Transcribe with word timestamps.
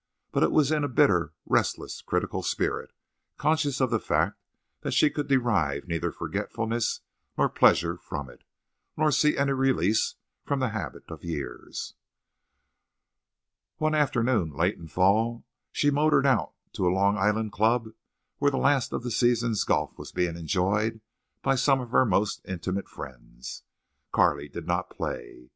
But 0.31 0.41
it 0.41 0.51
was 0.51 0.71
in 0.71 0.83
a 0.83 0.87
bitter, 0.87 1.31
restless, 1.45 2.01
critical 2.01 2.41
spirit, 2.41 2.91
conscious 3.37 3.79
of 3.79 3.91
the 3.91 3.99
fact 3.99 4.35
that 4.81 4.95
she 4.95 5.11
could 5.11 5.27
derive 5.27 5.87
neither 5.87 6.11
forgetfulness 6.11 7.01
nor 7.37 7.49
pleasure 7.49 7.97
from 7.97 8.27
it, 8.27 8.43
nor 8.97 9.11
see 9.11 9.37
any 9.37 9.51
release 9.51 10.15
from 10.43 10.59
the 10.59 10.69
habit 10.69 11.03
of 11.11 11.23
years. 11.23 11.93
One 13.77 13.93
afternoon, 13.93 14.49
late 14.55 14.77
in 14.77 14.85
the 14.85 14.89
fall, 14.89 15.45
she 15.71 15.91
motored 15.91 16.25
out 16.25 16.53
to 16.73 16.87
a 16.87 16.89
Long 16.89 17.15
Island 17.15 17.51
club 17.51 17.89
where 18.39 18.49
the 18.49 18.57
last 18.57 18.93
of 18.93 19.03
the 19.03 19.11
season's 19.11 19.63
golf 19.63 19.99
was 19.99 20.11
being 20.11 20.35
enjoyed 20.35 20.99
by 21.43 21.53
some 21.53 21.79
of 21.79 21.91
her 21.91 22.05
most 22.05 22.41
intimate 22.45 22.89
friends. 22.89 23.61
Carley 24.11 24.49
did 24.49 24.65
not 24.65 24.89
play. 24.89 25.49